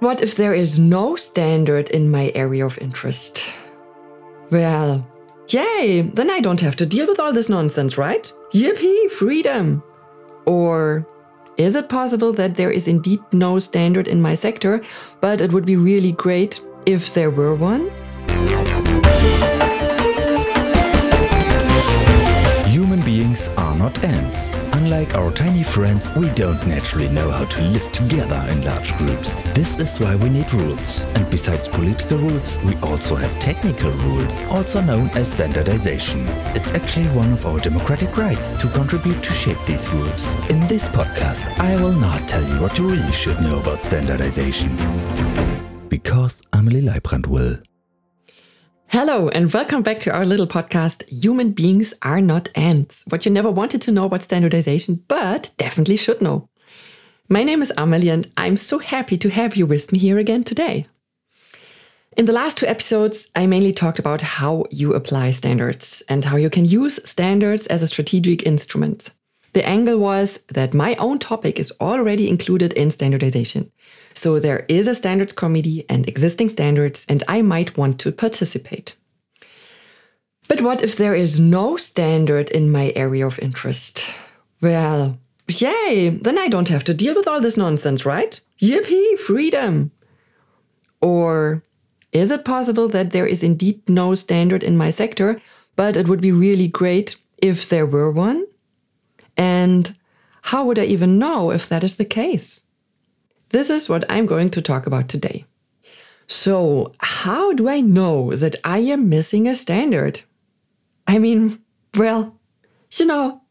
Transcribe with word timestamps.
What 0.00 0.22
if 0.22 0.34
there 0.34 0.54
is 0.54 0.78
no 0.78 1.14
standard 1.14 1.90
in 1.90 2.10
my 2.10 2.32
area 2.34 2.64
of 2.64 2.78
interest? 2.78 3.52
Well, 4.50 5.06
yay, 5.50 6.00
then 6.00 6.30
I 6.30 6.40
don't 6.40 6.60
have 6.60 6.74
to 6.76 6.86
deal 6.86 7.06
with 7.06 7.20
all 7.20 7.34
this 7.34 7.50
nonsense, 7.50 7.98
right? 7.98 8.32
Yippee, 8.50 9.10
freedom! 9.10 9.82
Or 10.46 11.06
is 11.58 11.76
it 11.76 11.90
possible 11.90 12.32
that 12.32 12.54
there 12.54 12.70
is 12.70 12.88
indeed 12.88 13.20
no 13.34 13.58
standard 13.58 14.08
in 14.08 14.22
my 14.22 14.34
sector, 14.34 14.80
but 15.20 15.42
it 15.42 15.52
would 15.52 15.66
be 15.66 15.76
really 15.76 16.12
great 16.12 16.62
if 16.86 17.12
there 17.12 17.30
were 17.30 17.54
one? 17.54 17.90
Human 22.68 23.02
beings 23.02 23.50
are 23.58 23.76
not 23.76 24.02
ants. 24.02 24.50
Unlike 24.90 25.18
our 25.18 25.30
tiny 25.30 25.62
friends, 25.62 26.12
we 26.16 26.30
don't 26.30 26.66
naturally 26.66 27.08
know 27.08 27.30
how 27.30 27.44
to 27.44 27.62
live 27.62 27.92
together 27.92 28.44
in 28.50 28.60
large 28.62 28.92
groups. 28.96 29.44
This 29.54 29.76
is 29.76 30.00
why 30.00 30.16
we 30.16 30.28
need 30.28 30.52
rules. 30.52 31.04
And 31.14 31.30
besides 31.30 31.68
political 31.68 32.18
rules, 32.18 32.58
we 32.64 32.74
also 32.78 33.14
have 33.14 33.38
technical 33.38 33.92
rules, 33.92 34.42
also 34.50 34.80
known 34.80 35.08
as 35.10 35.30
standardization. 35.30 36.26
It's 36.56 36.72
actually 36.72 37.06
one 37.10 37.32
of 37.32 37.46
our 37.46 37.60
democratic 37.60 38.16
rights 38.16 38.50
to 38.60 38.68
contribute 38.70 39.22
to 39.22 39.32
shape 39.32 39.64
these 39.64 39.88
rules. 39.90 40.34
In 40.50 40.66
this 40.66 40.88
podcast, 40.88 41.46
I 41.60 41.80
will 41.80 41.94
not 41.94 42.26
tell 42.26 42.42
you 42.42 42.60
what 42.60 42.76
you 42.76 42.88
really 42.88 43.12
should 43.12 43.40
know 43.40 43.60
about 43.60 43.82
standardization. 43.82 44.74
Because 45.88 46.42
Amelie 46.52 46.82
Leibrand 46.82 47.28
will. 47.28 47.60
Hello, 48.92 49.28
and 49.28 49.52
welcome 49.52 49.82
back 49.82 50.00
to 50.00 50.12
our 50.12 50.26
little 50.26 50.48
podcast, 50.48 51.08
Human 51.08 51.52
Beings 51.52 51.94
Are 52.02 52.20
Not 52.20 52.48
Ants. 52.56 53.04
What 53.08 53.24
you 53.24 53.30
never 53.30 53.48
wanted 53.48 53.80
to 53.82 53.92
know 53.92 54.06
about 54.06 54.22
standardization, 54.22 55.04
but 55.06 55.52
definitely 55.56 55.96
should 55.96 56.20
know. 56.20 56.48
My 57.28 57.44
name 57.44 57.62
is 57.62 57.72
Amelie, 57.76 58.08
and 58.08 58.28
I'm 58.36 58.56
so 58.56 58.80
happy 58.80 59.16
to 59.18 59.30
have 59.30 59.54
you 59.54 59.64
with 59.64 59.92
me 59.92 60.00
here 60.00 60.18
again 60.18 60.42
today. 60.42 60.86
In 62.16 62.24
the 62.24 62.32
last 62.32 62.58
two 62.58 62.66
episodes, 62.66 63.30
I 63.36 63.46
mainly 63.46 63.72
talked 63.72 64.00
about 64.00 64.22
how 64.22 64.64
you 64.72 64.92
apply 64.94 65.30
standards 65.30 66.02
and 66.08 66.24
how 66.24 66.34
you 66.34 66.50
can 66.50 66.64
use 66.64 66.98
standards 67.08 67.68
as 67.68 67.82
a 67.82 67.86
strategic 67.86 68.44
instrument. 68.44 69.14
The 69.52 69.64
angle 69.64 69.98
was 69.98 70.42
that 70.46 70.74
my 70.74 70.96
own 70.96 71.18
topic 71.18 71.60
is 71.60 71.72
already 71.80 72.28
included 72.28 72.72
in 72.72 72.90
standardization. 72.90 73.70
So 74.20 74.38
there 74.38 74.66
is 74.68 74.86
a 74.86 74.94
standards 74.94 75.32
committee 75.32 75.86
and 75.88 76.06
existing 76.06 76.50
standards, 76.50 77.06
and 77.08 77.22
I 77.26 77.40
might 77.40 77.78
want 77.78 77.98
to 78.00 78.12
participate. 78.12 78.94
But 80.46 80.60
what 80.60 80.82
if 80.82 80.94
there 80.94 81.14
is 81.14 81.40
no 81.40 81.78
standard 81.78 82.50
in 82.50 82.70
my 82.70 82.92
area 82.94 83.26
of 83.26 83.38
interest? 83.38 84.14
Well, 84.60 85.18
yay, 85.48 86.10
then 86.10 86.36
I 86.36 86.48
don't 86.48 86.68
have 86.68 86.84
to 86.84 86.92
deal 86.92 87.14
with 87.14 87.26
all 87.26 87.40
this 87.40 87.56
nonsense, 87.56 88.04
right? 88.04 88.38
Yippee, 88.60 89.18
freedom! 89.18 89.90
Or 91.00 91.62
is 92.12 92.30
it 92.30 92.44
possible 92.44 92.88
that 92.88 93.12
there 93.12 93.26
is 93.26 93.42
indeed 93.42 93.88
no 93.88 94.14
standard 94.14 94.62
in 94.62 94.76
my 94.76 94.90
sector, 94.90 95.40
but 95.76 95.96
it 95.96 96.08
would 96.08 96.20
be 96.20 96.30
really 96.30 96.68
great 96.68 97.16
if 97.38 97.66
there 97.66 97.86
were 97.86 98.12
one? 98.12 98.46
And 99.38 99.96
how 100.52 100.66
would 100.66 100.78
I 100.78 100.84
even 100.84 101.18
know 101.18 101.50
if 101.50 101.70
that 101.70 101.82
is 101.82 101.96
the 101.96 102.04
case? 102.04 102.66
This 103.50 103.68
is 103.68 103.88
what 103.88 104.04
I'm 104.08 104.26
going 104.26 104.48
to 104.50 104.62
talk 104.62 104.86
about 104.86 105.08
today. 105.08 105.44
So, 106.26 106.92
how 107.00 107.52
do 107.52 107.68
I 107.68 107.80
know 107.80 108.32
that 108.34 108.54
I 108.64 108.78
am 108.78 109.08
missing 109.08 109.48
a 109.48 109.54
standard? 109.54 110.22
I 111.06 111.18
mean, 111.18 111.60
well, 111.96 112.38
you 112.96 113.06
know, 113.06 113.42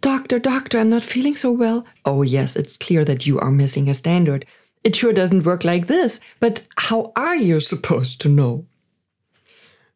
doctor, 0.00 0.38
doctor, 0.38 0.78
I'm 0.78 0.88
not 0.88 1.02
feeling 1.02 1.34
so 1.34 1.52
well. 1.52 1.86
Oh, 2.06 2.22
yes, 2.22 2.56
it's 2.56 2.78
clear 2.78 3.04
that 3.04 3.26
you 3.26 3.38
are 3.38 3.50
missing 3.50 3.90
a 3.90 3.94
standard. 3.94 4.46
It 4.82 4.96
sure 4.96 5.12
doesn't 5.12 5.44
work 5.44 5.64
like 5.64 5.86
this, 5.86 6.22
but 6.40 6.66
how 6.78 7.12
are 7.14 7.36
you 7.36 7.60
supposed 7.60 8.22
to 8.22 8.30
know? 8.30 8.64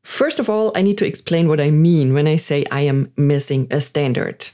First 0.03 0.39
of 0.39 0.51
all, 0.51 0.73
I 0.75 0.83
need 0.83 0.99
to 0.99 1.07
explain 1.07 1.49
what 1.49 1.61
I 1.61 1.71
mean 1.71 2.13
when 2.13 2.27
I 2.27 2.37
say 2.37 2.67
I 2.71 2.83
am 2.83 3.13
missing 3.17 3.67
a 3.71 3.81
standard. 3.81 4.51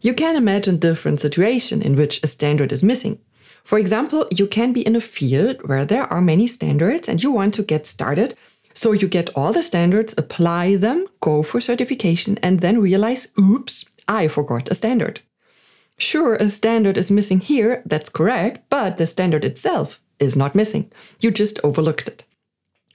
You 0.00 0.14
can 0.14 0.36
imagine 0.36 0.78
different 0.78 1.18
situations 1.18 1.84
in 1.84 1.96
which 1.96 2.22
a 2.22 2.26
standard 2.28 2.70
is 2.70 2.84
missing. 2.84 3.18
For 3.64 3.78
example, 3.78 4.26
you 4.30 4.46
can 4.46 4.72
be 4.72 4.86
in 4.86 4.96
a 4.96 5.00
field 5.00 5.68
where 5.68 5.84
there 5.84 6.04
are 6.04 6.20
many 6.20 6.46
standards 6.46 7.08
and 7.08 7.22
you 7.22 7.32
want 7.32 7.54
to 7.54 7.62
get 7.62 7.86
started. 7.86 8.34
So 8.74 8.92
you 8.92 9.08
get 9.08 9.30
all 9.36 9.52
the 9.52 9.62
standards, 9.62 10.14
apply 10.16 10.76
them, 10.76 11.06
go 11.20 11.42
for 11.42 11.60
certification, 11.60 12.38
and 12.42 12.60
then 12.60 12.80
realize, 12.80 13.32
oops, 13.38 13.88
I 14.08 14.28
forgot 14.28 14.70
a 14.70 14.74
standard. 14.74 15.20
Sure, 15.98 16.34
a 16.34 16.48
standard 16.48 16.98
is 16.98 17.10
missing 17.10 17.40
here, 17.40 17.82
that's 17.86 18.08
correct, 18.08 18.68
but 18.70 18.96
the 18.96 19.06
standard 19.06 19.44
itself 19.44 20.00
is 20.18 20.36
not 20.36 20.54
missing. 20.54 20.90
You 21.20 21.30
just 21.30 21.60
overlooked 21.62 22.08
it. 22.08 22.24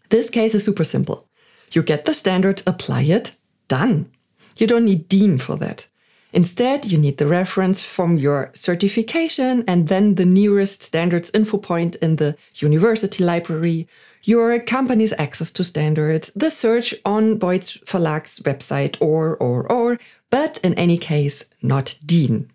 This 0.10 0.30
case 0.30 0.56
is 0.56 0.66
super 0.66 0.84
simple. 0.84 1.28
You 1.72 1.84
get 1.84 2.06
the 2.06 2.14
standard, 2.14 2.64
apply 2.66 3.04
it, 3.04 3.36
done. 3.68 4.12
You 4.58 4.68
don't 4.68 4.86
need 4.86 5.08
DIN 5.08 5.38
for 5.38 5.58
that. 5.58 5.88
Instead, 6.38 6.92
you 6.92 7.00
need 7.00 7.18
the 7.18 7.26
reference 7.26 7.82
from 7.82 8.16
your 8.16 8.52
certification 8.54 9.64
and 9.68 9.88
then 9.88 10.14
the 10.14 10.32
nearest 10.40 10.84
standards 10.84 11.32
info 11.34 11.58
point 11.58 11.96
in 11.96 12.18
the 12.18 12.38
university 12.58 13.24
library, 13.24 13.88
your 14.22 14.60
company's 14.60 15.14
access 15.18 15.52
to 15.52 15.64
standards, 15.64 16.32
the 16.36 16.52
search 16.52 16.94
on 17.04 17.40
Beuth 17.40 17.84
Verlag's 17.88 18.40
website, 18.42 19.02
or, 19.02 19.36
or, 19.38 19.66
or, 19.72 19.98
but 20.30 20.60
in 20.64 20.76
any 20.76 21.00
case, 21.00 21.50
not 21.64 21.98
DIN. 22.06 22.52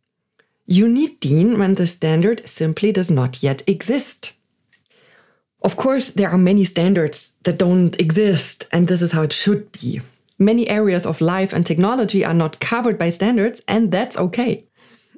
You 0.65 0.87
need 0.87 1.19
DIN 1.19 1.59
when 1.59 1.75
the 1.75 1.89
standard 1.89 2.47
simply 2.47 2.93
does 2.93 3.11
not 3.11 3.43
yet 3.43 3.69
exist. 3.69 4.35
Of 5.61 5.75
course, 5.75 6.07
there 6.11 6.31
are 6.31 6.39
many 6.39 6.63
standards 6.63 7.37
that 7.43 7.59
don't 7.59 7.99
exist, 7.99 8.69
and 8.71 8.87
this 8.87 9.03
is 9.03 9.11
how 9.11 9.23
it 9.23 9.33
should 9.33 9.73
be. 9.73 10.03
Many 10.43 10.69
areas 10.69 11.07
of 11.07 11.21
life 11.21 11.53
and 11.53 11.65
technology 11.65 12.25
are 12.25 12.35
not 12.35 12.59
covered 12.59 12.99
by 12.99 13.11
standards, 13.11 13.63
and 13.69 13.93
that's 13.93 14.19
okay. 14.19 14.63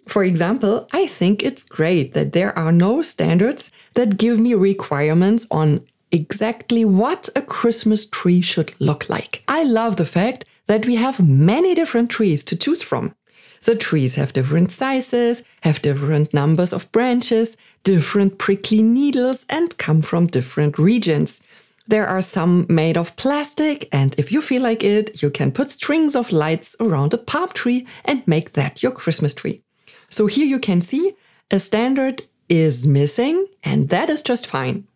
For 0.06 0.22
example, 0.22 0.86
I 0.92 1.06
think 1.06 1.42
it's 1.42 1.64
great 1.64 2.12
that 2.12 2.34
there 2.34 2.56
are 2.58 2.72
no 2.72 3.00
standards 3.00 3.72
that 3.94 4.18
give 4.18 4.38
me 4.38 4.52
requirements 4.52 5.46
on 5.50 5.80
exactly 6.12 6.84
what 6.84 7.30
a 7.34 7.40
Christmas 7.40 8.04
tree 8.08 8.42
should 8.42 8.74
look 8.78 9.08
like. 9.08 9.42
I 9.48 9.64
love 9.64 9.96
the 9.96 10.04
fact 10.04 10.44
that 10.66 10.84
we 10.84 10.96
have 10.96 11.26
many 11.26 11.74
different 11.74 12.10
trees 12.10 12.44
to 12.44 12.56
choose 12.56 12.82
from. 12.82 13.14
The 13.62 13.74
trees 13.74 14.16
have 14.16 14.34
different 14.34 14.70
sizes, 14.70 15.42
have 15.62 15.80
different 15.80 16.34
numbers 16.34 16.74
of 16.74 16.92
branches, 16.92 17.56
different 17.82 18.38
prickly 18.38 18.82
needles, 18.82 19.46
and 19.48 19.76
come 19.78 20.02
from 20.02 20.26
different 20.26 20.78
regions. 20.78 21.42
There 21.86 22.06
are 22.06 22.22
some 22.22 22.66
made 22.68 22.96
of 22.96 23.16
plastic, 23.16 23.88
and 23.92 24.14
if 24.18 24.32
you 24.32 24.40
feel 24.40 24.62
like 24.62 24.82
it, 24.82 25.22
you 25.22 25.30
can 25.30 25.52
put 25.52 25.70
strings 25.70 26.16
of 26.16 26.32
lights 26.32 26.76
around 26.80 27.12
a 27.12 27.18
palm 27.18 27.48
tree 27.48 27.86
and 28.04 28.26
make 28.26 28.52
that 28.52 28.82
your 28.82 28.92
Christmas 28.92 29.34
tree. 29.34 29.60
So 30.08 30.26
here 30.26 30.46
you 30.46 30.58
can 30.58 30.80
see 30.80 31.12
a 31.50 31.58
standard 31.60 32.22
is 32.48 32.86
missing, 32.86 33.46
and 33.62 33.90
that 33.90 34.08
is 34.08 34.22
just 34.22 34.46
fine. 34.46 34.86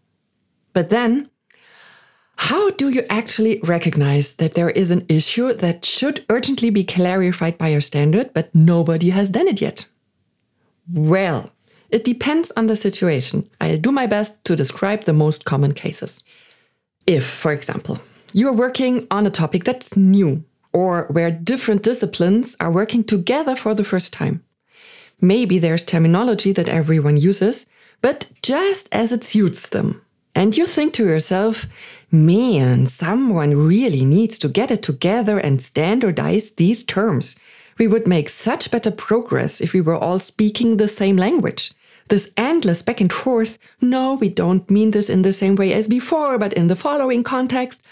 But 0.72 0.88
then, 0.88 1.30
how 2.36 2.70
do 2.70 2.88
you 2.88 3.02
actually 3.10 3.60
recognize 3.64 4.36
that 4.36 4.54
there 4.54 4.70
is 4.70 4.90
an 4.90 5.04
issue 5.08 5.52
that 5.52 5.84
should 5.84 6.24
urgently 6.30 6.70
be 6.70 6.84
clarified 6.84 7.58
by 7.58 7.68
your 7.68 7.80
standard, 7.80 8.32
but 8.32 8.54
nobody 8.54 9.10
has 9.10 9.28
done 9.28 9.48
it 9.48 9.60
yet? 9.60 9.88
Well, 10.90 11.50
it 11.90 12.04
depends 12.04 12.50
on 12.52 12.66
the 12.66 12.76
situation. 12.76 13.50
I'll 13.60 13.78
do 13.78 13.92
my 13.92 14.06
best 14.06 14.44
to 14.44 14.56
describe 14.56 15.04
the 15.04 15.12
most 15.12 15.44
common 15.44 15.74
cases. 15.74 16.24
If, 17.08 17.24
for 17.24 17.52
example, 17.52 18.00
you 18.34 18.48
are 18.48 18.52
working 18.52 19.06
on 19.10 19.26
a 19.26 19.30
topic 19.30 19.64
that's 19.64 19.96
new 19.96 20.44
or 20.74 21.06
where 21.08 21.30
different 21.30 21.82
disciplines 21.82 22.54
are 22.60 22.70
working 22.70 23.02
together 23.02 23.56
for 23.56 23.74
the 23.74 23.82
first 23.82 24.12
time. 24.12 24.44
Maybe 25.18 25.58
there's 25.58 25.86
terminology 25.86 26.52
that 26.52 26.68
everyone 26.68 27.16
uses, 27.16 27.66
but 28.02 28.30
just 28.42 28.88
as 28.92 29.10
it 29.10 29.24
suits 29.24 29.70
them. 29.70 30.02
And 30.34 30.54
you 30.54 30.66
think 30.66 30.92
to 30.94 31.06
yourself, 31.06 31.64
man, 32.12 32.84
someone 32.84 33.66
really 33.66 34.04
needs 34.04 34.38
to 34.40 34.48
get 34.50 34.70
it 34.70 34.82
together 34.82 35.38
and 35.38 35.62
standardize 35.62 36.50
these 36.56 36.84
terms. 36.84 37.38
We 37.78 37.86
would 37.86 38.06
make 38.06 38.28
such 38.28 38.70
better 38.70 38.90
progress 38.90 39.62
if 39.62 39.72
we 39.72 39.80
were 39.80 39.96
all 39.96 40.18
speaking 40.18 40.76
the 40.76 40.88
same 40.88 41.16
language. 41.16 41.72
This 42.08 42.32
endless 42.36 42.80
back 42.82 43.00
and 43.00 43.12
forth, 43.12 43.58
no, 43.80 44.14
we 44.14 44.30
don't 44.30 44.70
mean 44.70 44.92
this 44.92 45.10
in 45.10 45.22
the 45.22 45.32
same 45.32 45.56
way 45.56 45.72
as 45.72 45.88
before, 45.88 46.38
but 46.38 46.54
in 46.54 46.68
the 46.68 46.76
following 46.76 47.22
context, 47.22 47.82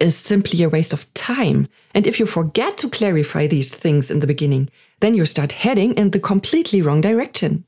is 0.00 0.16
simply 0.16 0.62
a 0.62 0.68
waste 0.68 0.92
of 0.92 1.12
time. 1.14 1.68
And 1.94 2.06
if 2.06 2.18
you 2.18 2.26
forget 2.26 2.78
to 2.78 2.88
clarify 2.88 3.46
these 3.46 3.74
things 3.74 4.10
in 4.10 4.20
the 4.20 4.26
beginning, 4.26 4.70
then 5.00 5.14
you 5.14 5.24
start 5.24 5.52
heading 5.52 5.92
in 5.94 6.10
the 6.10 6.18
completely 6.18 6.82
wrong 6.82 7.00
direction. 7.00 7.64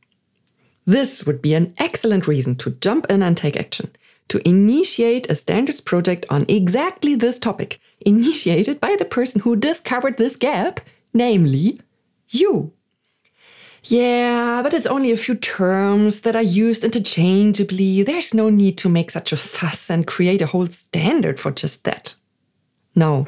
This 0.84 1.24
would 1.24 1.40
be 1.40 1.54
an 1.54 1.74
excellent 1.78 2.26
reason 2.26 2.56
to 2.56 2.70
jump 2.70 3.06
in 3.08 3.22
and 3.22 3.36
take 3.36 3.56
action, 3.56 3.90
to 4.28 4.46
initiate 4.48 5.30
a 5.30 5.34
standards 5.34 5.80
project 5.80 6.26
on 6.30 6.46
exactly 6.48 7.14
this 7.14 7.38
topic, 7.38 7.78
initiated 8.00 8.80
by 8.80 8.96
the 8.98 9.04
person 9.04 9.42
who 9.42 9.54
discovered 9.54 10.16
this 10.16 10.36
gap, 10.36 10.80
namely 11.14 11.78
you. 12.30 12.72
Yeah, 13.84 14.60
but 14.62 14.74
it's 14.74 14.86
only 14.86 15.10
a 15.10 15.16
few 15.16 15.34
terms 15.34 16.20
that 16.20 16.36
are 16.36 16.42
used 16.42 16.84
interchangeably. 16.84 18.02
There's 18.02 18.32
no 18.32 18.48
need 18.48 18.78
to 18.78 18.88
make 18.88 19.10
such 19.10 19.32
a 19.32 19.36
fuss 19.36 19.90
and 19.90 20.06
create 20.06 20.40
a 20.40 20.46
whole 20.46 20.66
standard 20.66 21.40
for 21.40 21.50
just 21.50 21.84
that. 21.84 22.14
No, 22.94 23.26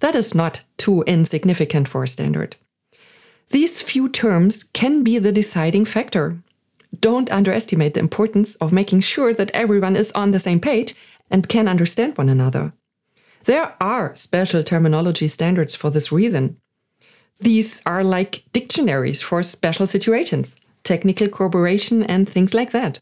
that 0.00 0.14
is 0.14 0.34
not 0.34 0.62
too 0.76 1.02
insignificant 1.02 1.88
for 1.88 2.04
a 2.04 2.08
standard. 2.08 2.56
These 3.50 3.82
few 3.82 4.08
terms 4.08 4.62
can 4.62 5.02
be 5.02 5.18
the 5.18 5.32
deciding 5.32 5.84
factor. 5.84 6.38
Don't 7.00 7.32
underestimate 7.32 7.94
the 7.94 8.00
importance 8.00 8.56
of 8.56 8.72
making 8.72 9.00
sure 9.00 9.34
that 9.34 9.50
everyone 9.50 9.96
is 9.96 10.12
on 10.12 10.30
the 10.30 10.38
same 10.38 10.60
page 10.60 10.94
and 11.30 11.48
can 11.48 11.66
understand 11.66 12.16
one 12.16 12.28
another. 12.28 12.72
There 13.44 13.74
are 13.80 14.14
special 14.14 14.62
terminology 14.62 15.28
standards 15.28 15.74
for 15.74 15.90
this 15.90 16.12
reason. 16.12 16.58
These 17.40 17.82
are 17.86 18.02
like 18.02 18.42
dictionaries 18.52 19.22
for 19.22 19.42
special 19.42 19.86
situations, 19.86 20.60
technical 20.82 21.28
cooperation, 21.28 22.02
and 22.02 22.28
things 22.28 22.52
like 22.52 22.72
that. 22.72 23.00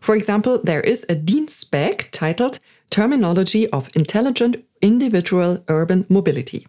For 0.00 0.16
example, 0.16 0.60
there 0.62 0.80
is 0.80 1.04
a 1.08 1.14
DIN 1.14 1.48
spec 1.48 2.08
titled 2.12 2.58
Terminology 2.90 3.68
of 3.70 3.90
Intelligent 3.94 4.64
Individual 4.80 5.62
Urban 5.68 6.06
Mobility. 6.08 6.66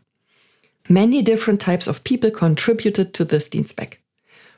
Many 0.90 1.22
different 1.22 1.62
types 1.62 1.88
of 1.88 2.04
people 2.04 2.32
contributed 2.32 3.14
to 3.14 3.26
this 3.26 3.50
DIN 3.50 3.66
spec. 3.66 4.00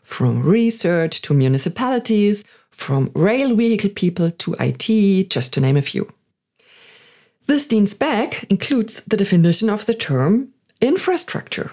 From 0.01 0.41
research 0.41 1.21
to 1.23 1.33
municipalities, 1.33 2.45
from 2.71 3.11
rail 3.13 3.55
vehicle 3.55 3.91
people 3.91 4.31
to 4.31 4.55
IT, 4.59 5.29
just 5.29 5.53
to 5.53 5.61
name 5.61 5.77
a 5.77 5.81
few. 5.81 6.11
This 7.45 7.67
DIN 7.67 7.85
spec 7.87 8.45
includes 8.49 9.03
the 9.05 9.17
definition 9.17 9.69
of 9.69 9.85
the 9.85 9.93
term 9.93 10.49
infrastructure, 10.81 11.71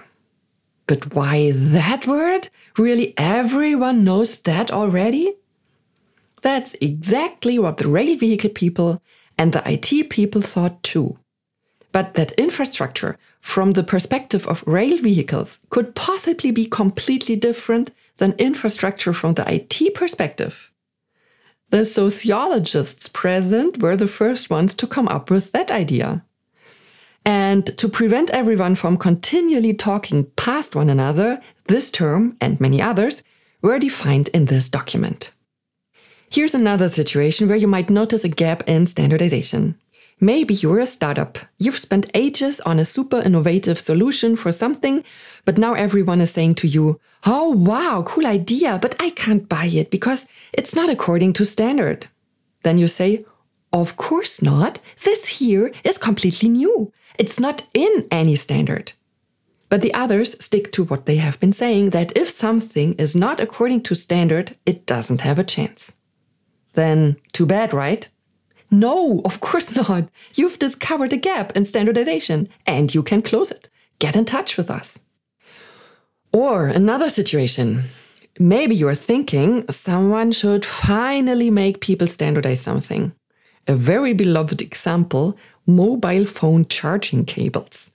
but 0.87 1.15
why 1.15 1.53
that 1.55 2.07
word? 2.07 2.49
Really, 2.79 3.15
everyone 3.17 4.05
knows 4.05 4.41
that 4.43 4.71
already? 4.71 5.35
That's 6.43 6.75
exactly 6.81 7.59
what 7.59 7.79
the 7.79 7.89
rail 7.89 8.17
vehicle 8.17 8.51
people 8.51 9.03
and 9.37 9.53
the 9.53 9.63
IT 9.71 10.11
people 10.11 10.41
thought 10.41 10.83
too. 10.83 11.19
But 11.93 12.15
that 12.15 12.33
infrastructure, 12.33 13.19
from 13.41 13.73
the 13.73 13.83
perspective 13.83 14.47
of 14.47 14.67
rail 14.67 14.97
vehicles, 14.99 15.61
could 15.71 15.95
possibly 15.95 16.51
be 16.51 16.67
completely 16.67 17.37
different 17.37 17.91
than 18.19 18.35
infrastructure 18.39 19.13
from 19.13 19.33
the 19.33 19.51
IT 19.53 19.95
perspective. 19.95 20.73
The 21.71 21.85
sociologists 21.85 23.09
present 23.09 23.83
were 23.83 23.97
the 23.97 24.07
first 24.07 24.51
ones 24.51 24.75
to 24.77 24.87
come 24.87 25.09
up 25.09 25.31
with 25.31 25.53
that 25.53 25.71
idea. 25.71 26.25
And 27.27 27.67
to 27.79 27.89
prevent 27.89 28.31
everyone 28.31 28.77
from 28.77 28.97
continually 28.97 29.75
talking 29.75 30.31
past 30.37 30.77
one 30.77 30.89
another, 30.89 31.41
this 31.67 31.91
term 31.91 32.37
and 32.41 32.61
many 32.61 32.81
others 32.81 33.25
were 33.61 33.81
defined 33.81 34.29
in 34.29 34.45
this 34.45 34.71
document. 34.71 35.33
Here's 36.31 36.55
another 36.55 36.89
situation 36.89 37.49
where 37.49 37.57
you 37.57 37.67
might 37.67 37.91
notice 37.91 38.23
a 38.23 38.29
gap 38.29 38.63
in 38.69 38.87
standardization. 38.87 39.75
Maybe 40.21 40.55
you're 40.55 40.79
a 40.79 40.87
startup. 40.87 41.37
You've 41.59 41.79
spent 41.79 42.11
ages 42.15 42.61
on 42.61 42.79
a 42.79 42.85
super 42.85 43.21
innovative 43.21 43.81
solution 43.81 44.37
for 44.37 44.53
something, 44.53 45.03
but 45.45 45.59
now 45.59 45.75
everyone 45.75 46.21
is 46.21 46.31
saying 46.31 46.55
to 46.57 46.69
you, 46.69 47.01
Oh, 47.27 47.51
wow, 47.51 48.05
cool 48.07 48.27
idea, 48.27 48.79
but 48.81 48.95
I 49.01 49.11
can't 49.11 49.49
buy 49.49 49.67
it 49.67 49.91
because 49.91 50.29
it's 50.53 50.77
not 50.77 50.91
according 50.91 51.33
to 51.35 51.45
standard. 51.45 52.07
Then 52.63 52.79
you 52.79 52.87
say, 52.87 53.25
Of 53.73 53.97
course 53.97 54.43
not. 54.43 54.79
This 55.05 55.27
here 55.41 55.73
is 55.83 55.99
completely 55.99 56.51
new. 56.51 56.93
It's 57.19 57.41
not 57.41 57.67
in 57.75 58.07
any 58.11 58.37
standard. 58.37 58.93
But 59.69 59.83
the 59.83 59.95
others 59.95 60.43
stick 60.45 60.71
to 60.73 60.85
what 60.85 61.07
they 61.07 61.17
have 61.17 61.41
been 61.41 61.53
saying 61.53 61.91
that 61.91 62.17
if 62.17 62.29
something 62.29 62.95
is 62.95 63.17
not 63.17 63.41
according 63.41 63.83
to 63.83 63.95
standard, 63.95 64.57
it 64.65 64.87
doesn't 64.87 65.23
have 65.23 65.39
a 65.39 65.45
chance. 65.45 65.99
Then, 66.75 67.17
too 67.33 67.47
bad, 67.47 67.73
right? 67.73 68.09
No, 68.71 69.21
of 69.25 69.41
course 69.41 69.75
not. 69.77 70.09
You've 70.35 70.59
discovered 70.59 71.13
a 71.13 71.17
gap 71.17 71.57
in 71.57 71.65
standardization 71.65 72.49
and 72.67 72.95
you 72.95 73.03
can 73.03 73.23
close 73.23 73.51
it. 73.51 73.71
Get 73.99 74.17
in 74.17 74.25
touch 74.25 74.57
with 74.57 74.71
us. 74.71 75.05
Or 76.33 76.67
another 76.67 77.09
situation. 77.09 77.85
Maybe 78.39 78.75
you're 78.75 78.95
thinking 78.95 79.67
someone 79.71 80.33
should 80.33 80.65
finally 80.65 81.51
make 81.51 81.81
people 81.81 82.07
standardize 82.07 82.61
something. 82.61 83.13
A 83.67 83.75
very 83.75 84.13
beloved 84.13 84.61
example 84.61 85.37
mobile 85.67 86.25
phone 86.25 86.67
charging 86.67 87.25
cables. 87.25 87.95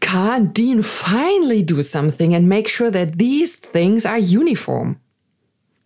Can't 0.00 0.52
DIN 0.52 0.82
finally 0.82 1.62
do 1.62 1.80
something 1.82 2.34
and 2.34 2.48
make 2.48 2.68
sure 2.68 2.90
that 2.90 3.18
these 3.18 3.54
things 3.54 4.04
are 4.04 4.18
uniform? 4.18 5.00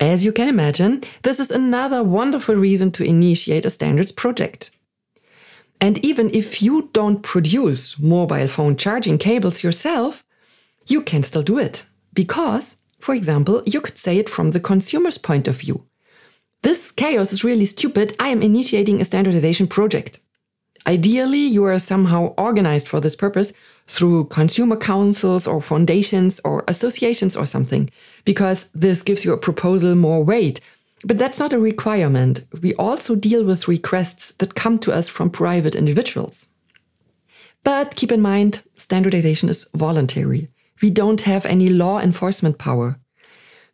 As 0.01 0.25
you 0.25 0.33
can 0.33 0.49
imagine, 0.49 1.03
this 1.23 1.39
is 1.39 1.51
another 1.51 2.03
wonderful 2.03 2.55
reason 2.55 2.91
to 2.93 3.05
initiate 3.05 3.65
a 3.65 3.71
standards 3.71 4.13
project. 4.13 4.71
And 5.81 5.99
even 6.05 6.31
if 6.35 6.63
you 6.63 6.91
don't 6.93 7.23
produce 7.23 7.99
mobile 7.99 8.49
phone 8.49 8.77
charging 8.77 9.19
cables 9.19 9.63
yourself, 9.63 10.25
you 10.87 11.03
can 11.03 11.23
still 11.23 11.43
do 11.43 11.59
it. 11.59 11.87
Because, 12.15 12.83
for 12.99 13.15
example, 13.15 13.63
you 13.67 13.81
could 13.81 13.99
say 13.99 14.19
it 14.19 14.29
from 14.29 14.51
the 14.51 14.61
consumer's 14.61 15.19
point 15.19 15.49
of 15.49 15.61
view. 15.61 15.87
This 16.63 16.91
chaos 16.91 17.33
is 17.33 17.45
really 17.45 17.67
stupid. 17.67 18.17
I 18.19 18.29
am 18.29 18.43
initiating 18.43 19.01
a 19.01 19.05
standardization 19.05 19.67
project. 19.67 20.21
Ideally, 20.87 21.41
you 21.41 21.65
are 21.65 21.79
somehow 21.79 22.35
organized 22.39 22.89
for 22.89 23.01
this 23.01 23.17
purpose 23.17 23.53
through 23.89 24.27
consumer 24.27 24.77
councils 24.77 25.47
or 25.47 25.61
foundations 25.61 26.41
or 26.45 26.65
associations 26.69 27.37
or 27.37 27.45
something, 27.47 27.91
because 28.25 28.69
this 28.71 29.03
gives 29.03 29.25
your 29.25 29.37
proposal 29.37 29.95
more 29.95 30.25
weight. 30.25 30.61
But 31.05 31.19
that's 31.19 31.39
not 31.39 31.53
a 31.53 31.59
requirement. 31.59 32.45
We 32.63 32.75
also 32.75 33.17
deal 33.17 33.45
with 33.45 33.69
requests 33.69 34.35
that 34.37 34.55
come 34.55 34.79
to 34.81 34.93
us 34.93 35.09
from 35.09 35.31
private 35.31 35.75
individuals. 35.75 36.53
But 37.65 37.97
keep 37.97 38.13
in 38.13 38.23
mind, 38.23 38.63
standardization 38.77 39.49
is 39.49 39.69
voluntary. 39.75 40.49
We 40.83 40.91
don't 40.91 41.23
have 41.23 41.47
any 41.47 41.69
law 41.69 42.01
enforcement 42.01 42.59
power. 42.59 42.99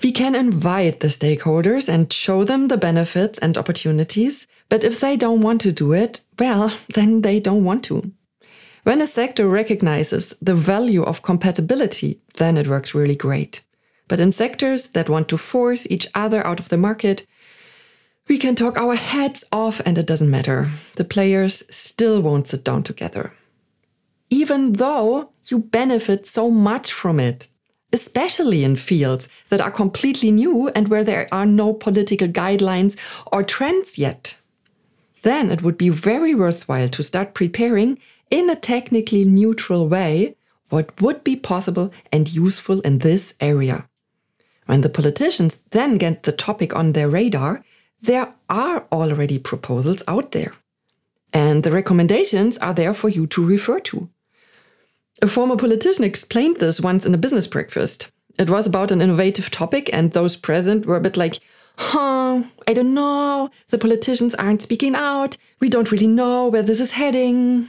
We 0.02 0.12
can 0.12 0.34
invite 0.34 1.00
the 1.00 1.08
stakeholders 1.08 1.88
and 1.88 2.12
show 2.12 2.42
them 2.42 2.68
the 2.68 2.76
benefits 2.76 3.38
and 3.38 3.56
opportunities, 3.56 4.48
but 4.68 4.82
if 4.82 4.98
they 4.98 5.16
don't 5.16 5.42
want 5.42 5.60
to 5.60 5.72
do 5.72 5.92
it, 5.92 6.20
well, 6.42 6.72
then 6.94 7.22
they 7.22 7.38
don't 7.38 7.64
want 7.64 7.84
to. 7.84 8.10
When 8.82 9.00
a 9.00 9.06
sector 9.06 9.46
recognizes 9.48 10.36
the 10.40 10.56
value 10.56 11.04
of 11.04 11.22
compatibility, 11.22 12.20
then 12.36 12.56
it 12.56 12.66
works 12.66 12.96
really 12.96 13.14
great. 13.14 13.62
But 14.08 14.18
in 14.18 14.32
sectors 14.32 14.90
that 14.90 15.08
want 15.08 15.28
to 15.28 15.36
force 15.36 15.88
each 15.88 16.08
other 16.16 16.44
out 16.44 16.58
of 16.58 16.68
the 16.68 16.76
market, 16.88 17.26
we 18.28 18.38
can 18.38 18.56
talk 18.56 18.76
our 18.76 18.96
heads 18.96 19.44
off 19.52 19.80
and 19.86 19.96
it 19.96 20.08
doesn't 20.08 20.36
matter. 20.38 20.66
The 20.96 21.04
players 21.04 21.54
still 21.70 22.20
won't 22.20 22.48
sit 22.48 22.64
down 22.64 22.82
together. 22.82 23.32
Even 24.28 24.72
though 24.72 25.30
you 25.48 25.58
benefit 25.60 26.26
so 26.26 26.50
much 26.50 26.92
from 26.92 27.20
it, 27.20 27.46
especially 27.92 28.64
in 28.64 28.74
fields 28.74 29.28
that 29.48 29.60
are 29.60 29.70
completely 29.82 30.32
new 30.32 30.70
and 30.74 30.88
where 30.88 31.04
there 31.04 31.28
are 31.30 31.46
no 31.46 31.72
political 31.72 32.26
guidelines 32.26 32.96
or 33.30 33.44
trends 33.44 33.96
yet 33.96 34.41
then 35.22 35.50
it 35.50 35.62
would 35.62 35.78
be 35.78 35.88
very 35.88 36.34
worthwhile 36.34 36.88
to 36.88 37.02
start 37.02 37.34
preparing 37.34 37.98
in 38.30 38.50
a 38.50 38.56
technically 38.56 39.24
neutral 39.24 39.88
way 39.88 40.36
what 40.68 41.00
would 41.00 41.22
be 41.22 41.36
possible 41.36 41.92
and 42.10 42.32
useful 42.32 42.80
in 42.80 42.98
this 42.98 43.34
area. 43.40 43.88
When 44.66 44.80
the 44.80 44.88
politicians 44.88 45.64
then 45.64 45.98
get 45.98 46.22
the 46.22 46.32
topic 46.32 46.74
on 46.74 46.92
their 46.92 47.08
radar, 47.08 47.64
there 48.00 48.34
are 48.48 48.86
already 48.90 49.38
proposals 49.38 50.02
out 50.08 50.32
there. 50.32 50.52
And 51.32 51.62
the 51.62 51.72
recommendations 51.72 52.58
are 52.58 52.74
there 52.74 52.94
for 52.94 53.08
you 53.08 53.26
to 53.28 53.44
refer 53.44 53.80
to. 53.80 54.08
A 55.20 55.26
former 55.26 55.56
politician 55.56 56.04
explained 56.04 56.56
this 56.56 56.80
once 56.80 57.06
in 57.06 57.14
a 57.14 57.18
business 57.18 57.46
breakfast. 57.46 58.10
It 58.38 58.50
was 58.50 58.66
about 58.66 58.90
an 58.90 59.02
innovative 59.02 59.50
topic, 59.50 59.90
and 59.92 60.10
those 60.12 60.36
present 60.36 60.86
were 60.86 60.96
a 60.96 61.00
bit 61.00 61.16
like, 61.16 61.38
huh, 61.76 62.42
I 62.66 62.72
don't 62.72 62.94
know. 62.94 63.50
The 63.68 63.78
politicians 63.78 64.34
aren't 64.34 64.62
speaking 64.62 64.94
out. 64.94 65.36
We 65.60 65.68
don't 65.68 65.90
really 65.92 66.06
know 66.06 66.48
where 66.48 66.62
this 66.62 66.80
is 66.80 66.92
heading. 66.92 67.68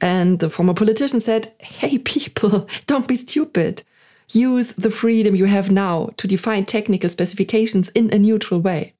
And 0.00 0.38
the 0.38 0.50
former 0.50 0.74
politician 0.74 1.20
said, 1.20 1.48
Hey, 1.60 1.98
people, 1.98 2.68
don't 2.86 3.08
be 3.08 3.16
stupid. 3.16 3.84
Use 4.32 4.74
the 4.74 4.90
freedom 4.90 5.34
you 5.34 5.46
have 5.46 5.70
now 5.70 6.10
to 6.18 6.28
define 6.28 6.66
technical 6.66 7.08
specifications 7.08 7.88
in 7.90 8.12
a 8.12 8.18
neutral 8.18 8.60
way 8.60 8.94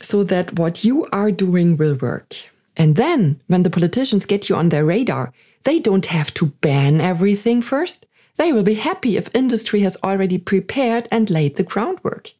so 0.00 0.24
that 0.24 0.58
what 0.58 0.84
you 0.84 1.06
are 1.12 1.30
doing 1.30 1.76
will 1.76 1.96
work. 1.96 2.34
And 2.76 2.96
then, 2.96 3.40
when 3.46 3.62
the 3.62 3.70
politicians 3.70 4.24
get 4.24 4.48
you 4.48 4.56
on 4.56 4.70
their 4.70 4.86
radar, 4.86 5.32
they 5.64 5.78
don't 5.78 6.06
have 6.06 6.32
to 6.34 6.46
ban 6.46 7.00
everything 7.00 7.60
first. 7.60 8.06
They 8.36 8.52
will 8.52 8.62
be 8.62 8.74
happy 8.74 9.18
if 9.18 9.34
industry 9.34 9.80
has 9.80 9.98
already 10.02 10.38
prepared 10.38 11.06
and 11.12 11.30
laid 11.30 11.56
the 11.56 11.62
groundwork 11.62 12.32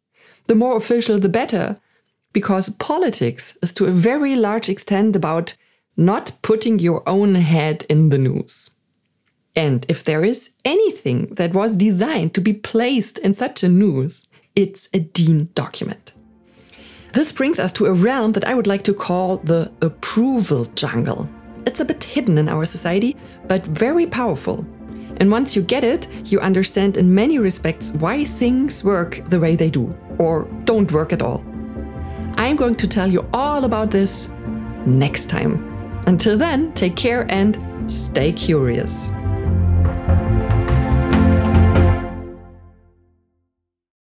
the 0.46 0.54
more 0.54 0.76
official, 0.76 1.18
the 1.18 1.28
better. 1.28 1.78
Because 2.32 2.70
politics 2.70 3.56
is 3.62 3.72
to 3.74 3.86
a 3.86 3.90
very 3.90 4.36
large 4.36 4.68
extent 4.68 5.16
about 5.16 5.56
not 5.96 6.32
putting 6.42 6.78
your 6.78 7.02
own 7.06 7.34
head 7.34 7.84
in 7.88 8.08
the 8.08 8.18
news. 8.18 8.76
And 9.54 9.84
if 9.88 10.02
there 10.04 10.24
is 10.24 10.50
anything 10.64 11.26
that 11.34 11.52
was 11.52 11.76
designed 11.76 12.32
to 12.34 12.40
be 12.40 12.54
placed 12.54 13.18
in 13.18 13.34
such 13.34 13.62
a 13.62 13.68
news, 13.68 14.28
It's 14.54 14.90
a 14.92 14.98
DIN 15.00 15.48
document. 15.54 16.12
This 17.14 17.32
brings 17.32 17.58
us 17.58 17.72
to 17.74 17.86
a 17.86 17.94
realm 17.94 18.32
that 18.32 18.44
I 18.44 18.54
would 18.54 18.66
like 18.66 18.82
to 18.82 18.92
call 18.92 19.38
the 19.38 19.72
approval 19.80 20.66
jungle. 20.74 21.26
It's 21.66 21.80
a 21.80 21.86
bit 21.86 22.04
hidden 22.04 22.36
in 22.36 22.50
our 22.50 22.66
society, 22.66 23.16
but 23.48 23.64
very 23.64 24.06
powerful. 24.06 24.66
And 25.18 25.30
once 25.30 25.56
you 25.56 25.62
get 25.62 25.84
it, 25.84 26.06
you 26.30 26.38
understand 26.40 26.98
in 26.98 27.14
many 27.14 27.38
respects 27.38 27.92
why 27.92 28.24
things 28.24 28.84
work 28.84 29.22
the 29.28 29.40
way 29.40 29.56
they 29.56 29.70
do, 29.70 29.96
or 30.22 30.48
don't 30.64 30.90
work 30.92 31.12
at 31.12 31.22
all. 31.22 31.42
I'm 32.36 32.56
going 32.56 32.76
to 32.76 32.88
tell 32.88 33.10
you 33.10 33.28
all 33.32 33.64
about 33.64 33.90
this 33.90 34.32
next 34.86 35.26
time. 35.26 35.52
Until 36.06 36.36
then, 36.36 36.72
take 36.72 36.96
care 36.96 37.26
and 37.30 37.58
stay 37.90 38.32
curious. 38.32 39.12